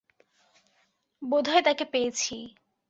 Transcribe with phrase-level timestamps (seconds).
[1.21, 2.35] বোধহয় তাকে পেয়েছি।